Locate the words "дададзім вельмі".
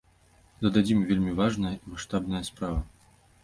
0.65-1.35